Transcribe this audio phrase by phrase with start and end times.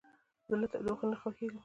[0.49, 1.59] زه له تودوخې نه خوښیږم.